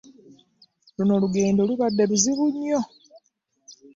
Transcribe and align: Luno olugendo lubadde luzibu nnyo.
Luno 0.95 1.11
olugendo 1.17 1.61
lubadde 1.69 2.03
luzibu 2.09 2.45
nnyo. 2.53 2.81